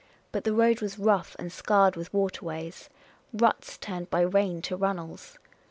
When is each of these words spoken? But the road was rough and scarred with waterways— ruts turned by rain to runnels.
But 0.31 0.45
the 0.45 0.53
road 0.53 0.81
was 0.81 0.97
rough 0.97 1.35
and 1.37 1.51
scarred 1.51 1.95
with 1.95 2.11
waterways— 2.11 2.89
ruts 3.39 3.77
turned 3.77 4.09
by 4.09 4.21
rain 4.21 4.63
to 4.63 4.75
runnels. 4.75 5.37